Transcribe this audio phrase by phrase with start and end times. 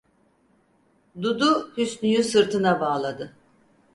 [1.21, 3.33] Dudu, Hüsnü'yü sırtına bağladı.